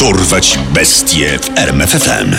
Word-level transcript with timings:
Dorwać 0.00 0.58
bestie 0.74 1.38
w 1.38 1.58
RMFFM. 1.58 2.34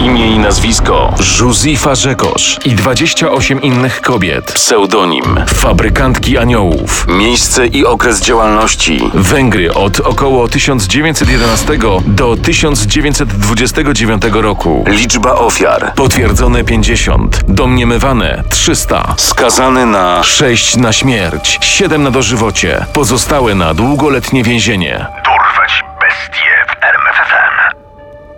Imię 0.00 0.34
i 0.34 0.38
nazwisko 0.38 1.14
Józefa 1.40 1.94
Rzekosz 1.94 2.58
i 2.64 2.70
28 2.70 3.62
innych 3.62 4.00
kobiet. 4.00 4.52
Pseudonim 4.52 5.40
Fabrykantki 5.54 6.38
Aniołów. 6.38 7.06
Miejsce 7.08 7.66
i 7.66 7.84
okres 7.84 8.20
działalności 8.20 9.10
Węgry 9.14 9.74
od 9.74 10.00
około 10.00 10.48
1911 10.48 11.78
do 12.06 12.36
1929 12.36 14.22
roku. 14.32 14.84
Liczba 14.86 15.32
ofiar 15.32 15.92
potwierdzone 15.94 16.64
50, 16.64 17.40
domniemywane 17.48 18.42
300. 18.50 19.14
Skazany 19.16 19.86
na 19.86 20.22
6 20.22 20.76
na 20.76 20.92
śmierć, 20.92 21.58
7 21.62 22.02
na 22.02 22.10
dożywocie, 22.10 22.86
pozostałe 22.92 23.54
na 23.54 23.74
długoletnie 23.74 24.42
więzienie. 24.42 25.06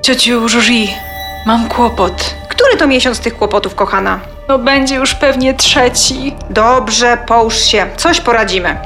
Ciociu 0.02 0.48
Żuży, 0.48 0.72
mam 1.46 1.68
kłopot. 1.68 2.34
Który 2.48 2.76
to 2.76 2.86
miesiąc 2.86 3.20
tych 3.20 3.36
kłopotów, 3.36 3.74
kochana? 3.74 4.20
No 4.48 4.58
będzie 4.58 4.94
już 4.94 5.14
pewnie 5.14 5.54
trzeci. 5.54 6.34
Dobrze, 6.50 7.18
połóż 7.26 7.56
się. 7.56 7.86
Coś 7.96 8.20
poradzimy. 8.20 8.76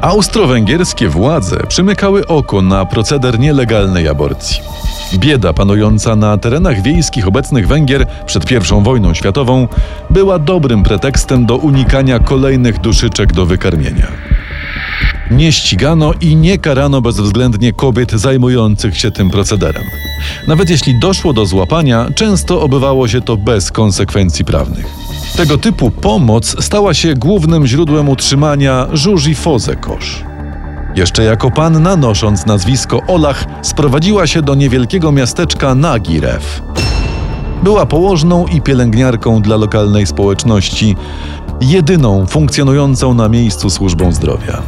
Austro-węgierskie 0.00 1.08
władze 1.08 1.56
przymykały 1.68 2.26
oko 2.26 2.62
na 2.62 2.84
proceder 2.84 3.38
nielegalnej 3.38 4.08
aborcji. 4.08 4.60
Bieda 5.14 5.52
panująca 5.52 6.16
na 6.16 6.38
terenach 6.38 6.82
wiejskich 6.82 7.28
obecnych 7.28 7.68
Węgier 7.68 8.06
przed 8.26 8.50
I 8.52 8.54
wojną 8.82 9.14
światową 9.14 9.68
była 10.10 10.38
dobrym 10.38 10.82
pretekstem 10.82 11.46
do 11.46 11.56
unikania 11.56 12.18
kolejnych 12.18 12.78
duszyczek 12.78 13.32
do 13.32 13.46
wykarmienia. 13.46 14.06
Nie 15.30 15.52
ścigano 15.52 16.12
i 16.20 16.36
nie 16.36 16.58
karano 16.58 17.00
bezwzględnie 17.00 17.72
kobiet 17.72 18.12
zajmujących 18.12 18.98
się 18.98 19.10
tym 19.10 19.30
procederem. 19.30 19.82
Nawet 20.48 20.70
jeśli 20.70 20.98
doszło 20.98 21.32
do 21.32 21.46
złapania, 21.46 22.06
często 22.14 22.62
obywało 22.62 23.08
się 23.08 23.20
to 23.20 23.36
bez 23.36 23.72
konsekwencji 23.72 24.44
prawnych. 24.44 24.86
Tego 25.36 25.58
typu 25.58 25.90
pomoc 25.90 26.64
stała 26.64 26.94
się 26.94 27.14
głównym 27.14 27.66
źródłem 27.66 28.08
utrzymania 28.08 28.86
Żuzi 28.92 29.34
Fozekosz. 29.34 30.24
Jeszcze 30.96 31.24
jako 31.24 31.50
panna, 31.50 31.96
nosząc 31.96 32.46
nazwisko 32.46 33.00
Olach, 33.06 33.44
sprowadziła 33.62 34.26
się 34.26 34.42
do 34.42 34.54
niewielkiego 34.54 35.12
miasteczka 35.12 35.74
Nagirew. 35.74 36.62
Była 37.62 37.86
położną 37.86 38.46
i 38.46 38.60
pielęgniarką 38.60 39.42
dla 39.42 39.56
lokalnej 39.56 40.06
społeczności, 40.06 40.96
jedyną 41.60 42.26
funkcjonującą 42.26 43.14
na 43.14 43.28
miejscu 43.28 43.70
służbą 43.70 44.12
zdrowia. 44.12 44.62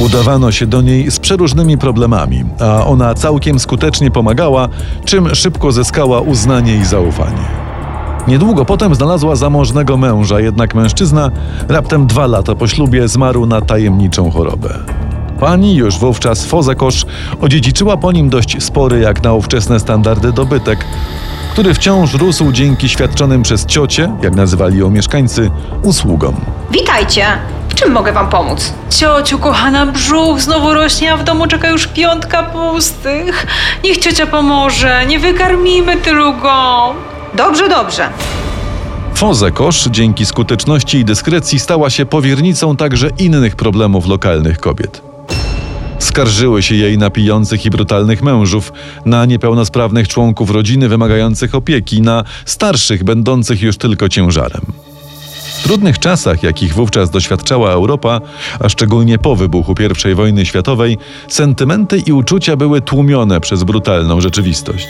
Udawano 0.00 0.52
się 0.52 0.66
do 0.66 0.82
niej 0.82 1.10
z 1.10 1.18
przeróżnymi 1.18 1.78
problemami, 1.78 2.44
a 2.60 2.86
ona 2.86 3.14
całkiem 3.14 3.58
skutecznie 3.58 4.10
pomagała, 4.10 4.68
czym 5.04 5.34
szybko 5.34 5.72
zyskała 5.72 6.20
uznanie 6.20 6.76
i 6.76 6.84
zaufanie. 6.84 7.48
Niedługo 8.28 8.64
potem 8.64 8.94
znalazła 8.94 9.36
zamożnego 9.36 9.96
męża, 9.96 10.40
jednak 10.40 10.74
mężczyzna 10.74 11.30
raptem 11.68 12.06
dwa 12.06 12.26
lata 12.26 12.54
po 12.54 12.68
ślubie 12.68 13.08
zmarł 13.08 13.46
na 13.46 13.60
tajemniczą 13.60 14.30
chorobę. 14.30 14.78
Pani 15.40 15.74
już 15.74 15.98
wówczas 15.98 16.44
Fozekosz 16.44 17.06
odziedziczyła 17.40 17.96
po 17.96 18.12
nim 18.12 18.30
dość 18.30 18.62
spory 18.62 19.00
jak 19.00 19.22
na 19.22 19.32
ówczesne 19.32 19.80
standardy 19.80 20.32
dobytek, 20.32 20.84
który 21.52 21.74
wciąż 21.74 22.14
rósł 22.14 22.52
dzięki 22.52 22.88
świadczonym 22.88 23.42
przez 23.42 23.66
ciocie, 23.66 24.12
jak 24.22 24.34
nazywali 24.34 24.78
ją 24.78 24.90
mieszkańcy, 24.90 25.50
usługom. 25.82 26.34
Witajcie. 26.70 27.24
Czym 27.80 27.92
mogę 27.92 28.12
wam 28.12 28.28
pomóc? 28.28 28.72
Ciociu, 28.90 29.38
kochana, 29.38 29.86
brzuch 29.86 30.40
znowu 30.40 30.74
rośnie, 30.74 31.12
a 31.12 31.16
w 31.16 31.24
domu 31.24 31.46
czeka 31.46 31.68
już 31.70 31.86
piątka 31.86 32.42
pustych. 32.42 33.46
Niech 33.84 33.98
ciocia 33.98 34.26
pomoże, 34.26 35.06
nie 35.06 35.18
wykarmimy 35.18 35.96
tylu 35.96 36.34
go. 36.34 36.94
Dobrze, 37.34 37.68
dobrze. 37.68 38.08
Fozekosz 39.14 39.84
dzięki 39.84 40.26
skuteczności 40.26 40.98
i 40.98 41.04
dyskrecji 41.04 41.58
stała 41.58 41.90
się 41.90 42.06
powiernicą 42.06 42.76
także 42.76 43.08
innych 43.18 43.56
problemów 43.56 44.06
lokalnych 44.06 44.58
kobiet. 44.58 45.02
Skarżyły 45.98 46.62
się 46.62 46.74
jej 46.74 46.98
na 46.98 47.10
pijących 47.10 47.66
i 47.66 47.70
brutalnych 47.70 48.22
mężów, 48.22 48.72
na 49.04 49.24
niepełnosprawnych 49.24 50.08
członków 50.08 50.50
rodziny 50.50 50.88
wymagających 50.88 51.54
opieki, 51.54 52.02
na 52.02 52.24
starszych 52.44 53.04
będących 53.04 53.62
już 53.62 53.76
tylko 53.76 54.08
ciężarem. 54.08 54.89
W 55.60 55.62
trudnych 55.62 55.98
czasach, 55.98 56.42
jakich 56.42 56.74
wówczas 56.74 57.10
doświadczała 57.10 57.70
Europa, 57.70 58.20
a 58.60 58.68
szczególnie 58.68 59.18
po 59.18 59.36
wybuchu 59.36 59.74
I 60.10 60.14
wojny 60.14 60.46
światowej, 60.46 60.98
sentymenty 61.28 61.98
i 61.98 62.12
uczucia 62.12 62.56
były 62.56 62.80
tłumione 62.80 63.40
przez 63.40 63.64
brutalną 63.64 64.20
rzeczywistość. 64.20 64.88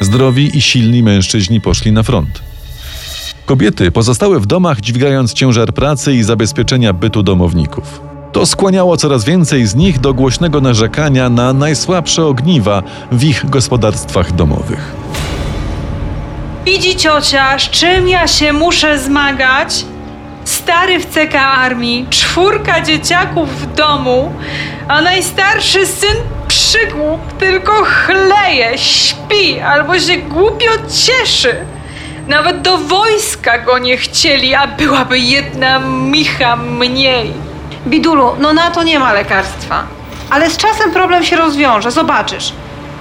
Zdrowi 0.00 0.58
i 0.58 0.60
silni 0.60 1.02
mężczyźni 1.02 1.60
poszli 1.60 1.92
na 1.92 2.02
front. 2.02 2.42
Kobiety 3.46 3.90
pozostały 3.90 4.40
w 4.40 4.46
domach, 4.46 4.80
dźwigając 4.80 5.32
ciężar 5.32 5.72
pracy 5.72 6.14
i 6.14 6.22
zabezpieczenia 6.22 6.92
bytu 6.92 7.22
domowników. 7.22 8.00
To 8.32 8.46
skłaniało 8.46 8.96
coraz 8.96 9.24
więcej 9.24 9.66
z 9.66 9.74
nich 9.74 10.00
do 10.00 10.14
głośnego 10.14 10.60
narzekania 10.60 11.28
na 11.28 11.52
najsłabsze 11.52 12.26
ogniwa 12.26 12.82
w 13.12 13.24
ich 13.24 13.50
gospodarstwach 13.50 14.32
domowych. 14.32 15.03
Widzi 16.64 16.96
ciocia, 16.96 17.58
z 17.58 17.62
czym 17.62 18.08
ja 18.08 18.28
się 18.28 18.52
muszę 18.52 18.98
zmagać? 18.98 19.84
Stary 20.44 20.98
w 20.98 21.06
CK 21.06 21.34
armii, 21.34 22.06
czwórka 22.10 22.80
dzieciaków 22.80 23.60
w 23.60 23.74
domu, 23.74 24.32
a 24.88 25.02
najstarszy 25.02 25.86
syn 25.86 26.16
przygłup, 26.48 27.32
tylko 27.38 27.72
chleje, 27.72 28.78
śpi 28.78 29.60
albo 29.60 29.98
się 29.98 30.16
głupio 30.16 30.70
cieszy. 31.04 31.56
Nawet 32.28 32.62
do 32.62 32.78
wojska 32.78 33.58
go 33.58 33.78
nie 33.78 33.96
chcieli, 33.96 34.54
a 34.54 34.66
byłaby 34.66 35.18
jedna 35.18 35.78
micha 35.78 36.56
mniej. 36.56 37.32
Bidulu, 37.86 38.36
no 38.38 38.52
na 38.52 38.70
to 38.70 38.82
nie 38.82 38.98
ma 38.98 39.12
lekarstwa. 39.12 39.82
Ale 40.30 40.50
z 40.50 40.56
czasem 40.56 40.92
problem 40.92 41.24
się 41.24 41.36
rozwiąże, 41.36 41.90
zobaczysz. 41.90 42.52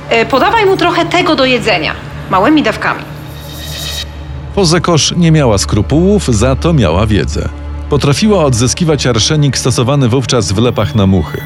E, 0.09 0.25
podawaj 0.25 0.65
mu 0.65 0.77
trochę 0.77 1.05
tego 1.05 1.35
do 1.35 1.45
jedzenia. 1.45 1.93
Małymi 2.29 2.63
dawkami. 2.63 3.12
Fozekosz 4.55 5.13
nie 5.17 5.31
miała 5.31 5.57
skrupułów, 5.57 6.27
za 6.27 6.55
to 6.55 6.73
miała 6.73 7.05
wiedzę. 7.05 7.49
Potrafiła 7.89 8.45
odzyskiwać 8.45 9.07
arszenik 9.07 9.57
stosowany 9.57 10.09
wówczas 10.09 10.51
w 10.51 10.57
lepach 10.57 10.95
na 10.95 11.07
muchy. 11.07 11.41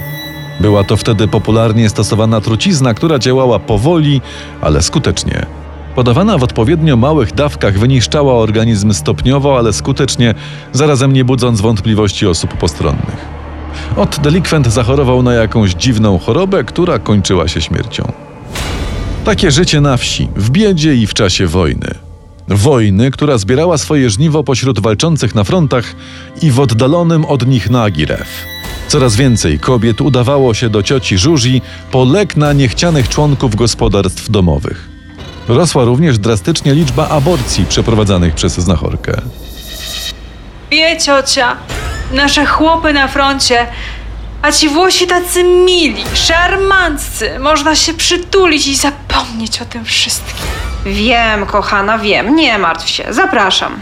Była 0.61 0.83
to 0.83 0.97
wtedy 0.97 1.27
popularnie 1.27 1.89
stosowana 1.89 2.41
trucizna, 2.41 2.93
która 2.93 3.19
działała 3.19 3.59
powoli, 3.59 4.21
ale 4.61 4.81
skutecznie. 4.81 5.45
Podawana 5.95 6.37
w 6.37 6.43
odpowiednio 6.43 6.97
małych 6.97 7.33
dawkach 7.33 7.79
wyniszczała 7.79 8.33
organizm 8.33 8.93
stopniowo, 8.93 9.57
ale 9.57 9.73
skutecznie, 9.73 10.35
zarazem 10.73 11.13
nie 11.13 11.25
budząc 11.25 11.61
wątpliwości 11.61 12.27
osób 12.27 12.53
postronnych. 12.53 13.25
Ot 13.97 14.19
delikwent 14.19 14.67
zachorował 14.67 15.23
na 15.23 15.33
jakąś 15.33 15.73
dziwną 15.73 16.17
chorobę, 16.19 16.63
która 16.63 16.99
kończyła 16.99 17.47
się 17.47 17.61
śmiercią. 17.61 18.11
Takie 19.25 19.51
życie 19.51 19.81
na 19.81 19.97
wsi, 19.97 20.27
w 20.35 20.49
biedzie 20.49 20.95
i 20.95 21.07
w 21.07 21.13
czasie 21.13 21.47
wojny. 21.47 22.06
Wojny, 22.47 23.11
która 23.11 23.37
zbierała 23.37 23.77
swoje 23.77 24.09
żniwo 24.09 24.43
pośród 24.43 24.79
walczących 24.79 25.35
na 25.35 25.43
frontach 25.43 25.95
i 26.41 26.51
w 26.51 26.59
oddalonym 26.59 27.25
od 27.25 27.47
nich 27.47 27.69
Nagirew. 27.69 28.27
Coraz 28.87 29.15
więcej 29.15 29.59
kobiet 29.59 30.01
udawało 30.01 30.53
się 30.53 30.69
do 30.69 30.83
cioci 30.83 31.17
Żuzi 31.17 31.61
po 31.91 32.05
lek 32.05 32.37
na 32.37 32.53
niechcianych 32.53 33.09
członków 33.09 33.55
gospodarstw 33.55 34.31
domowych. 34.31 34.89
Rosła 35.47 35.83
również 35.85 36.19
drastycznie 36.19 36.73
liczba 36.73 37.09
aborcji 37.09 37.65
przeprowadzanych 37.65 38.35
przez 38.35 38.53
znachorkę. 38.53 39.21
Wie 40.71 40.97
ciocia, 41.01 41.57
nasze 42.11 42.45
chłopy 42.45 42.93
na 42.93 43.07
froncie, 43.07 43.67
a 44.41 44.51
ci 44.51 44.69
Włosi 44.69 45.07
tacy 45.07 45.43
mili, 45.43 46.03
szarmanccy, 46.13 47.39
można 47.39 47.75
się 47.75 47.93
przytulić 47.93 48.67
i 48.67 48.75
zapomnieć 48.75 49.61
o 49.61 49.65
tym 49.65 49.85
wszystkim. 49.85 50.45
Wiem, 50.91 51.45
kochana, 51.45 51.97
wiem. 51.97 52.35
Nie 52.35 52.57
martw 52.57 52.89
się. 52.89 53.03
Zapraszam. 53.11 53.79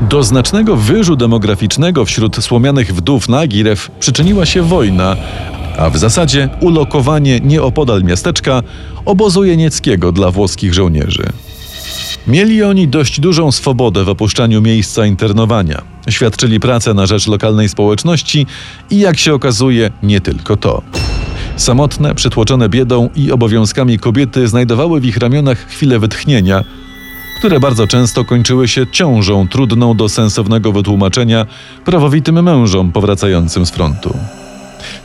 Do 0.00 0.22
znacznego 0.22 0.76
wyżu 0.76 1.16
demograficznego 1.16 2.04
wśród 2.04 2.44
słomianych 2.44 2.94
wdów 2.94 3.28
Nagirew 3.28 3.90
przyczyniła 4.00 4.46
się 4.46 4.62
wojna, 4.62 5.16
a 5.78 5.90
w 5.90 5.98
zasadzie 5.98 6.48
ulokowanie 6.60 7.40
nieopodal 7.40 8.02
miasteczka 8.02 8.62
obozu 9.04 9.44
jenieckiego 9.44 10.12
dla 10.12 10.30
włoskich 10.30 10.74
żołnierzy. 10.74 11.24
Mieli 12.26 12.62
oni 12.62 12.88
dość 12.88 13.20
dużą 13.20 13.52
swobodę 13.52 14.04
w 14.04 14.08
opuszczaniu 14.08 14.62
miejsca 14.62 15.06
internowania. 15.06 15.82
Świadczyli 16.08 16.60
pracę 16.60 16.94
na 16.94 17.06
rzecz 17.06 17.26
lokalnej 17.26 17.68
społeczności 17.68 18.46
i 18.90 18.98
jak 18.98 19.18
się 19.18 19.34
okazuje, 19.34 19.90
nie 20.02 20.20
tylko 20.20 20.56
to. 20.56 20.82
Samotne, 21.56 22.14
przytłoczone 22.14 22.68
biedą 22.68 23.10
i 23.14 23.32
obowiązkami 23.32 23.98
kobiety 23.98 24.48
znajdowały 24.48 25.00
w 25.00 25.04
ich 25.04 25.16
ramionach 25.16 25.66
chwilę 25.68 25.98
wytchnienia, 25.98 26.64
które 27.38 27.60
bardzo 27.60 27.86
często 27.86 28.24
kończyły 28.24 28.68
się 28.68 28.86
ciążą 28.86 29.48
trudną 29.48 29.96
do 29.96 30.08
sensownego 30.08 30.72
wytłumaczenia 30.72 31.46
prawowitym 31.84 32.42
mężom 32.42 32.92
powracającym 32.92 33.66
z 33.66 33.70
frontu. 33.70 34.16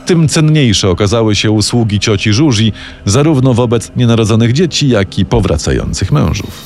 Tym 0.06 0.28
cenniejsze 0.28 0.90
okazały 0.90 1.34
się 1.34 1.50
usługi 1.50 2.00
cioci 2.00 2.32
Żuzi, 2.32 2.72
zarówno 3.04 3.54
wobec 3.54 3.92
nienarodzonych 3.96 4.52
dzieci, 4.52 4.88
jak 4.88 5.18
i 5.18 5.24
powracających 5.24 6.12
mężów. 6.12 6.64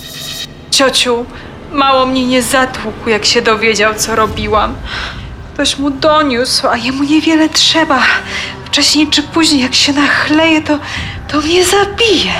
Ciociu, 0.70 1.24
mało 1.72 2.06
mnie 2.06 2.26
nie 2.26 2.42
zatłukł, 2.42 3.08
jak 3.10 3.24
się 3.24 3.42
dowiedział, 3.42 3.94
co 3.94 4.16
robiłam. 4.16 4.74
Ktoś 5.54 5.78
mu 5.78 5.90
doniósł, 5.90 6.66
a 6.66 6.76
jemu 6.76 7.04
niewiele 7.04 7.48
trzeba. 7.48 8.02
Wcześniej 8.74 9.06
czy 9.06 9.22
później, 9.22 9.60
jak 9.60 9.74
się 9.74 9.92
nachleje, 9.92 10.62
to, 10.62 10.78
to 11.28 11.40
mnie 11.40 11.64
zabije. 11.64 12.32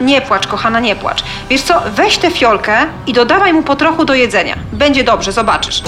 Nie 0.00 0.20
płacz, 0.20 0.46
kochana, 0.46 0.80
nie 0.80 0.96
płacz. 0.96 1.24
Wiesz 1.50 1.62
co, 1.62 1.74
weź 1.96 2.18
tę 2.18 2.30
fiolkę 2.30 2.76
i 3.06 3.12
dodawaj 3.12 3.52
mu 3.52 3.62
po 3.62 3.76
trochu 3.76 4.04
do 4.04 4.14
jedzenia. 4.14 4.56
Będzie 4.72 5.04
dobrze, 5.04 5.32
zobaczysz. 5.32 5.82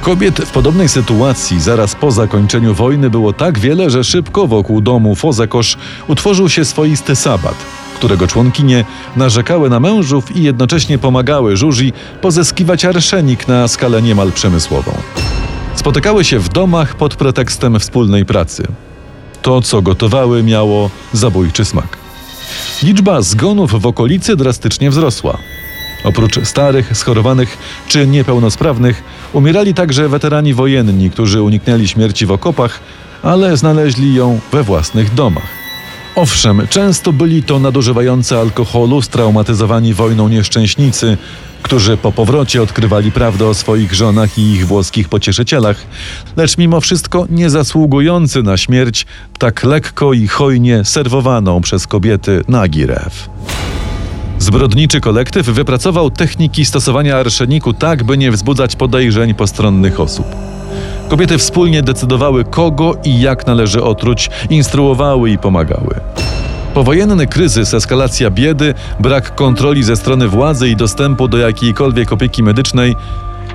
Kobiet 0.00 0.38
w 0.38 0.50
podobnej 0.50 0.88
sytuacji 0.88 1.60
zaraz 1.60 1.94
po 1.94 2.10
zakończeniu 2.10 2.74
wojny 2.74 3.10
było 3.10 3.32
tak 3.32 3.58
wiele, 3.58 3.90
że 3.90 4.04
szybko 4.04 4.46
wokół 4.46 4.80
domu 4.80 5.14
Fozekosz 5.14 5.76
utworzył 6.08 6.48
się 6.48 6.64
swoisty 6.64 7.16
sabat, 7.16 7.56
którego 7.94 8.26
członkinie 8.26 8.84
narzekały 9.16 9.70
na 9.70 9.80
mężów 9.80 10.36
i 10.36 10.42
jednocześnie 10.42 10.98
pomagały 10.98 11.56
Żuzi 11.56 11.92
pozyskiwać 12.20 12.84
arszenik 12.84 13.48
na 13.48 13.68
skalę 13.68 14.02
niemal 14.02 14.32
przemysłową. 14.32 14.92
Spotykały 15.74 16.24
się 16.24 16.38
w 16.38 16.48
domach 16.48 16.94
pod 16.94 17.16
pretekstem 17.16 17.80
wspólnej 17.80 18.24
pracy. 18.24 18.62
To, 19.42 19.60
co 19.60 19.82
gotowały, 19.82 20.42
miało 20.42 20.90
zabójczy 21.12 21.64
smak. 21.64 21.98
Liczba 22.82 23.22
zgonów 23.22 23.82
w 23.82 23.86
okolicy 23.86 24.36
drastycznie 24.36 24.90
wzrosła. 24.90 25.38
Oprócz 26.04 26.40
starych, 26.44 26.96
schorowanych 26.96 27.58
czy 27.88 28.06
niepełnosprawnych, 28.06 29.02
umierali 29.32 29.74
także 29.74 30.08
weterani 30.08 30.54
wojenni, 30.54 31.10
którzy 31.10 31.42
uniknęli 31.42 31.88
śmierci 31.88 32.26
w 32.26 32.32
okopach, 32.32 32.80
ale 33.22 33.56
znaleźli 33.56 34.14
ją 34.14 34.40
we 34.52 34.62
własnych 34.62 35.14
domach. 35.14 35.61
Owszem, 36.16 36.62
często 36.70 37.12
byli 37.12 37.42
to 37.42 37.58
nadużywający 37.58 38.38
alkoholu, 38.38 39.02
straumatyzowani 39.02 39.94
wojną 39.94 40.28
nieszczęśnicy, 40.28 41.16
którzy 41.62 41.96
po 41.96 42.12
powrocie 42.12 42.62
odkrywali 42.62 43.12
prawdę 43.12 43.46
o 43.46 43.54
swoich 43.54 43.94
żonach 43.94 44.38
i 44.38 44.52
ich 44.52 44.66
włoskich 44.66 45.08
pocieszycielach, 45.08 45.86
lecz 46.36 46.58
mimo 46.58 46.80
wszystko 46.80 47.26
nie 47.30 47.50
zasługujący 47.50 48.42
na 48.42 48.56
śmierć 48.56 49.06
tak 49.38 49.64
lekko 49.64 50.12
i 50.12 50.28
hojnie 50.28 50.84
serwowaną 50.84 51.60
przez 51.60 51.86
kobiety 51.86 52.44
Nagirew. 52.48 53.28
Zbrodniczy 54.38 55.00
kolektyw 55.00 55.46
wypracował 55.46 56.10
techniki 56.10 56.64
stosowania 56.64 57.16
arszeniku 57.16 57.72
tak, 57.72 58.04
by 58.04 58.18
nie 58.18 58.30
wzbudzać 58.30 58.76
podejrzeń 58.76 59.34
postronnych 59.34 60.00
osób. 60.00 60.26
Kobiety 61.12 61.38
wspólnie 61.38 61.82
decydowały, 61.82 62.44
kogo 62.44 62.96
i 63.04 63.20
jak 63.20 63.46
należy 63.46 63.82
otruć, 63.82 64.30
instruowały 64.50 65.30
i 65.30 65.38
pomagały. 65.38 66.00
Powojenny 66.74 67.26
kryzys, 67.26 67.74
eskalacja 67.74 68.30
biedy, 68.30 68.74
brak 69.00 69.34
kontroli 69.34 69.82
ze 69.82 69.96
strony 69.96 70.28
władzy 70.28 70.68
i 70.68 70.76
dostępu 70.76 71.28
do 71.28 71.38
jakiejkolwiek 71.38 72.12
opieki 72.12 72.42
medycznej 72.42 72.96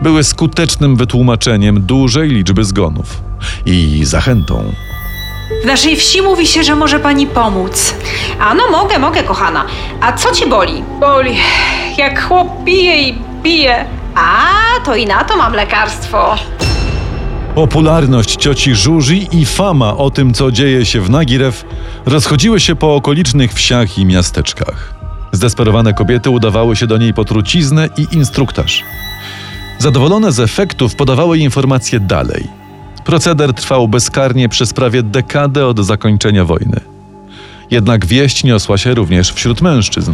były 0.02 0.24
skutecznym 0.24 0.96
wytłumaczeniem 0.96 1.82
dużej 1.82 2.30
liczby 2.30 2.64
zgonów 2.64 3.22
i 3.66 4.06
zachętą. 4.06 4.74
W 5.64 5.66
naszej 5.66 5.96
wsi 5.96 6.22
mówi 6.22 6.48
się, 6.48 6.64
że 6.64 6.76
może 6.76 7.00
pani 7.00 7.28
pomóc. 7.28 7.94
A 8.40 8.54
no 8.54 8.64
mogę, 8.72 9.00
mogę, 9.00 9.24
kochana. 9.24 9.66
A 10.02 10.14
co 10.14 10.32
cię 10.32 10.48
boli? 10.48 10.84
Boli, 11.00 11.38
jak 11.98 12.28
chłop 12.28 12.48
pije 12.66 13.02
i 13.02 13.20
pije. 13.44 13.86
A, 14.16 14.50
to 14.86 14.96
i 14.96 15.06
na 15.06 15.24
to 15.24 15.38
mam 15.38 15.54
lekarstwo. 15.54 16.36
Popularność 17.58 18.36
cioci 18.36 18.76
Żuzi 18.76 19.28
i 19.32 19.46
fama 19.46 19.98
o 19.98 20.12
tym, 20.12 20.34
co 20.34 20.52
dzieje 20.52 20.86
się 20.86 21.02
w 21.02 21.10
Nagirew, 21.10 21.66
rozchodziły 22.06 22.60
się 22.60 22.76
po 22.76 22.96
okolicznych 22.96 23.54
wsiach 23.54 23.98
i 23.98 24.06
miasteczkach. 24.06 24.94
Zdesperowane 25.32 25.94
kobiety 25.94 26.30
udawały 26.30 26.76
się 26.76 26.88
do 26.88 26.98
niej 26.98 27.14
po 27.14 27.26
truciznę 27.26 27.90
i 27.98 28.16
instruktaż. 28.16 28.84
Zadowolone 29.80 30.32
z 30.32 30.40
efektów 30.40 30.96
podawały 30.96 31.38
informacje 31.38 32.00
dalej. 32.00 32.48
Proceder 33.06 33.54
trwał 33.54 33.88
bezkarnie 33.88 34.50
przez 34.50 34.74
prawie 34.74 35.04
dekadę 35.04 35.66
od 35.66 35.80
zakończenia 35.80 36.46
wojny. 36.46 36.80
Jednak 37.72 38.06
wieść 38.06 38.44
niosła 38.44 38.78
się 38.78 38.94
również 38.94 39.34
wśród 39.34 39.62
mężczyzn. 39.62 40.14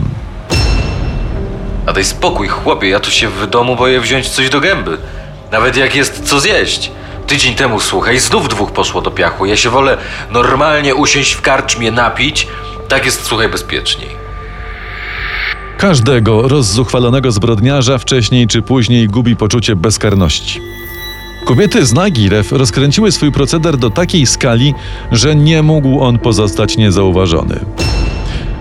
A 1.86 1.94
daj 1.94 2.06
spokój, 2.06 2.48
chłopie, 2.48 2.90
ja 2.90 3.00
tu 3.00 3.12
się 3.12 3.30
w 3.30 3.48
domu 3.48 3.76
boję 3.76 4.02
wziąć 4.02 4.30
coś 4.30 4.50
do 4.50 4.60
gęby. 4.60 4.98
Nawet 5.52 5.78
jak 5.78 5.96
jest 5.96 6.24
co 6.24 6.40
zjeść. 6.40 6.92
Tydzień 7.28 7.56
temu, 7.56 7.80
słuchaj, 7.80 8.20
znów 8.20 8.50
dwóch 8.50 8.72
poszło 8.72 9.02
do 9.02 9.12
piachu. 9.12 9.46
Ja 9.46 9.58
się 9.58 9.70
wolę 9.70 9.98
normalnie 10.32 10.96
usiąść 10.96 11.34
w 11.34 11.42
karczmie, 11.42 11.92
napić. 11.92 12.48
Tak 12.88 13.06
jest, 13.06 13.26
słuchaj, 13.26 13.50
bezpieczniej. 13.50 14.10
Każdego 15.78 16.48
rozzuchwalonego 16.48 17.32
zbrodniarza 17.32 17.98
wcześniej 17.98 18.48
czy 18.48 18.62
później 18.62 19.08
gubi 19.08 19.36
poczucie 19.36 19.76
bezkarności. 19.76 20.62
Kobiety 21.46 21.86
z 21.86 21.94
Nagirew 21.94 22.52
rozkręciły 22.52 23.12
swój 23.12 23.32
proceder 23.32 23.78
do 23.78 23.90
takiej 23.90 24.26
skali, 24.26 24.74
że 25.12 25.36
nie 25.36 25.64
mógł 25.64 26.02
on 26.02 26.20
pozostać 26.20 26.78
niezauważony. 26.78 27.60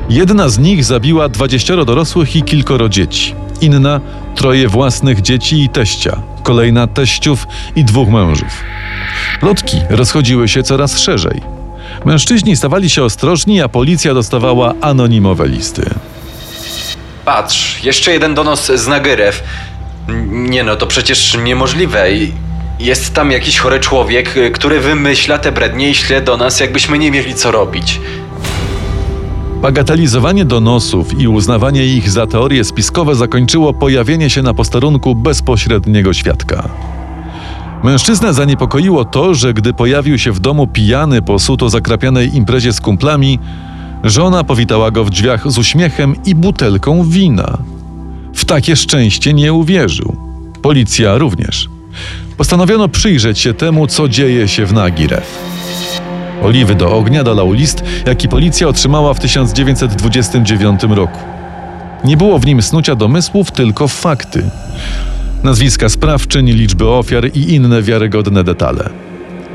Jedna 0.08 0.48
z 0.48 0.58
nich 0.58 0.84
zabiła 0.84 1.28
dwadzieścioro 1.28 1.84
dorosłych 1.84 2.36
i 2.36 2.42
kilkoro 2.42 2.88
dzieci. 2.88 3.34
Inna 3.60 4.00
troje 4.34 4.68
własnych 4.68 5.20
dzieci 5.20 5.62
i 5.62 5.68
teścia. 5.68 6.31
Kolejna 6.42 6.86
teściów 6.86 7.46
i 7.76 7.84
dwóch 7.84 8.08
mężów. 8.08 8.64
Plotki 9.40 9.76
rozchodziły 9.90 10.48
się 10.48 10.62
coraz 10.62 10.98
szerzej. 10.98 11.40
Mężczyźni 12.04 12.56
stawali 12.56 12.90
się 12.90 13.02
ostrożni, 13.04 13.60
a 13.62 13.68
policja 13.68 14.14
dostawała 14.14 14.74
anonimowe 14.80 15.48
listy. 15.48 15.90
Patrz, 17.24 17.84
jeszcze 17.84 18.12
jeden 18.12 18.34
donos 18.34 18.66
z 18.74 18.86
Nagerew. 18.88 19.42
N- 20.08 20.44
Nie 20.50 20.64
no, 20.64 20.76
to 20.76 20.86
przecież 20.86 21.36
niemożliwe. 21.44 22.06
Jest 22.78 23.14
tam 23.14 23.30
jakiś 23.30 23.58
chory 23.58 23.80
człowiek, 23.80 24.36
y, 24.36 24.50
który 24.50 24.80
wymyśla 24.80 25.38
te 25.38 25.52
brednie 25.52 25.90
i 25.90 25.94
śle 25.94 26.20
do 26.20 26.36
nas, 26.36 26.60
jakbyśmy 26.60 26.98
nie 26.98 27.10
mieli 27.10 27.34
co 27.34 27.50
robić. 27.50 28.00
Bagatelizowanie 29.62 30.44
donosów 30.44 31.20
i 31.20 31.28
uznawanie 31.28 31.86
ich 31.86 32.10
za 32.10 32.26
teorie 32.26 32.64
spiskowe 32.64 33.14
zakończyło 33.14 33.74
pojawienie 33.74 34.30
się 34.30 34.42
na 34.42 34.54
posterunku 34.54 35.14
bezpośredniego 35.14 36.12
świadka. 36.12 36.68
Mężczyznę 37.82 38.34
zaniepokoiło 38.34 39.04
to, 39.04 39.34
że 39.34 39.54
gdy 39.54 39.72
pojawił 39.72 40.18
się 40.18 40.32
w 40.32 40.40
domu 40.40 40.66
pijany 40.66 41.22
po 41.22 41.38
suto 41.38 41.68
zakrapianej 41.68 42.36
imprezie 42.36 42.72
z 42.72 42.80
kumplami, 42.80 43.38
żona 44.04 44.44
powitała 44.44 44.90
go 44.90 45.04
w 45.04 45.10
drzwiach 45.10 45.50
z 45.50 45.58
uśmiechem 45.58 46.16
i 46.26 46.34
butelką 46.34 47.04
wina. 47.04 47.58
W 48.34 48.44
takie 48.44 48.76
szczęście 48.76 49.34
nie 49.34 49.52
uwierzył. 49.52 50.16
Policja 50.62 51.18
również. 51.18 51.68
Postanowiono 52.36 52.88
przyjrzeć 52.88 53.38
się 53.38 53.54
temu, 53.54 53.86
co 53.86 54.08
dzieje 54.08 54.48
się 54.48 54.66
w 54.66 54.72
Nagirew. 54.72 55.61
Oliwy 56.42 56.74
do 56.74 56.96
ognia 56.96 57.24
dolał 57.24 57.52
list, 57.52 57.84
jaki 58.06 58.28
policja 58.28 58.68
otrzymała 58.68 59.14
w 59.14 59.20
1929 59.20 60.82
roku. 60.82 61.18
Nie 62.04 62.16
było 62.16 62.38
w 62.38 62.46
nim 62.46 62.62
snucia 62.62 62.94
domysłów, 62.94 63.50
tylko 63.50 63.88
fakty. 63.88 64.50
Nazwiska 65.42 65.88
sprawczyń, 65.88 66.50
liczby 66.50 66.88
ofiar 66.88 67.24
i 67.34 67.54
inne 67.54 67.82
wiarygodne 67.82 68.44
detale. 68.44 68.90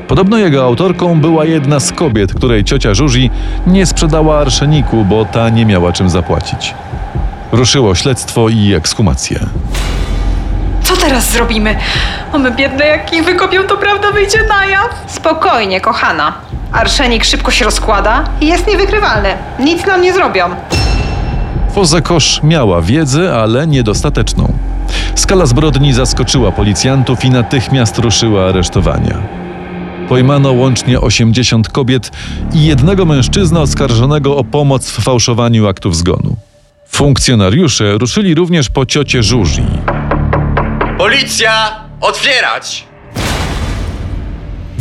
Podobno 0.08 0.38
jego 0.38 0.64
autorką 0.64 1.20
była 1.20 1.44
jedna 1.44 1.80
z 1.80 1.92
kobiet, 1.92 2.34
której 2.34 2.64
ciocia 2.64 2.94
Żuzi 2.94 3.30
nie 3.66 3.86
sprzedała 3.86 4.38
arszeniku, 4.38 5.04
bo 5.04 5.24
ta 5.24 5.48
nie 5.48 5.66
miała 5.66 5.92
czym 5.92 6.10
zapłacić. 6.10 6.74
Ruszyło 7.52 7.94
śledztwo 7.94 8.48
i 8.48 8.74
ekshumację. 8.74 9.40
Co 10.82 10.96
teraz 10.96 11.30
zrobimy? 11.32 11.76
Mamy 12.32 12.50
biedne, 12.50 12.86
jak 12.86 13.12
ich 13.12 13.24
wykopią, 13.24 13.62
to 13.62 13.76
prawda 13.76 14.12
wyjdzie 14.12 14.38
na 14.48 14.66
jaw. 14.66 15.04
Spokojnie, 15.06 15.80
kochana. 15.80 16.47
Arszenik 16.72 17.24
szybko 17.24 17.50
się 17.50 17.64
rozkłada 17.64 18.24
i 18.40 18.46
jest 18.46 18.66
niewykrywalny. 18.66 19.28
Nic 19.58 19.86
nam 19.86 20.02
nie 20.02 20.12
zrobią. 20.12 20.44
Fozekosz 21.74 22.42
miała 22.42 22.82
wiedzę, 22.82 23.34
ale 23.36 23.66
niedostateczną. 23.66 24.52
Skala 25.14 25.46
zbrodni 25.46 25.92
zaskoczyła 25.92 26.52
policjantów 26.52 27.24
i 27.24 27.30
natychmiast 27.30 27.98
ruszyła 27.98 28.48
aresztowania. 28.48 29.18
Pojmano 30.08 30.52
łącznie 30.52 31.00
80 31.00 31.68
kobiet 31.68 32.10
i 32.52 32.64
jednego 32.66 33.04
mężczyznę 33.04 33.60
oskarżonego 33.60 34.36
o 34.36 34.44
pomoc 34.44 34.90
w 34.90 35.02
fałszowaniu 35.04 35.68
aktów 35.68 35.96
zgonu. 35.96 36.36
Funkcjonariusze 36.88 37.98
ruszyli 37.98 38.34
również 38.34 38.70
po 38.70 38.86
ciocie 38.86 39.22
Żuzi. 39.22 39.62
Policja! 40.98 41.52
Otwierać! 42.00 42.87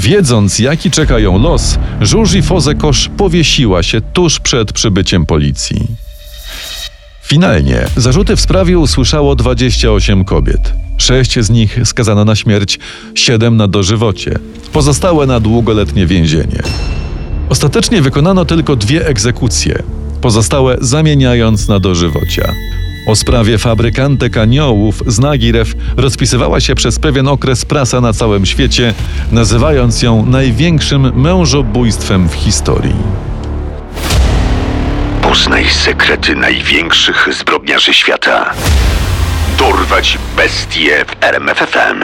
Wiedząc, 0.07 0.59
jaki 0.59 0.91
czeka 0.91 1.19
ją 1.19 1.39
los, 1.39 1.79
Żuzi 2.01 2.41
Fozekosz 2.41 3.09
powiesiła 3.17 3.83
się 3.83 4.01
tuż 4.01 4.39
przed 4.39 4.73
przybyciem 4.73 5.25
policji. 5.25 5.87
Finalnie 7.21 7.85
zarzuty 7.97 8.35
w 8.35 8.41
sprawie 8.41 8.79
usłyszało 8.79 9.35
28 9.35 10.25
kobiet. 10.25 10.73
Sześć 10.97 11.39
z 11.39 11.49
nich 11.49 11.79
skazano 11.85 12.25
na 12.25 12.35
śmierć, 12.35 12.79
siedem 13.15 13.57
na 13.57 13.67
dożywocie, 13.67 14.39
pozostałe 14.73 15.25
na 15.25 15.39
długoletnie 15.39 16.05
więzienie. 16.05 16.63
Ostatecznie 17.49 18.01
wykonano 18.01 18.45
tylko 18.45 18.75
dwie 18.75 19.07
egzekucje, 19.07 19.83
pozostałe 20.21 20.77
zamieniając 20.81 21.67
na 21.67 21.79
dożywocia. 21.79 22.53
O 23.07 23.15
sprawie 23.15 23.57
fabrykantek 23.57 24.37
aniołów 24.37 25.03
z 25.07 25.19
Nagirew 25.19 25.73
rozpisywała 25.97 26.59
się 26.59 26.75
przez 26.75 26.99
pewien 26.99 27.27
okres 27.27 27.65
prasa 27.65 28.01
na 28.01 28.13
całym 28.13 28.45
świecie, 28.45 28.93
nazywając 29.31 30.01
ją 30.01 30.25
największym 30.25 31.21
mężobójstwem 31.21 32.29
w 32.29 32.33
historii. 32.33 32.95
Poznaj 35.21 35.65
sekrety 35.69 36.35
największych 36.35 37.29
zbrodniarzy 37.31 37.93
świata. 37.93 38.53
Dorwać 39.59 40.17
bestie 40.35 41.05
w 41.05 41.23
RMFFM. 41.23 42.03